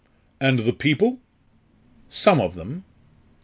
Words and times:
"And 0.39 0.61
the 0.61 0.73
people?" 0.73 1.19
"Some 2.09 2.41
of 2.41 2.55
them." 2.55 2.85